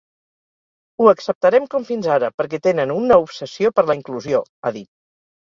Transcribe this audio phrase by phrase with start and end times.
[1.03, 4.91] Ho acceptarem com fins ara perquè tenen una obsessió per la inclusió, ha dit.